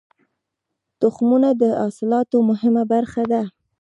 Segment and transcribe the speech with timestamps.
[1.01, 3.41] تخمونه د حاصلاتو مهمه برخه ده.